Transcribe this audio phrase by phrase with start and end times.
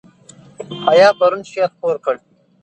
[0.85, 2.15] حیا پرون شعر خپور کړ.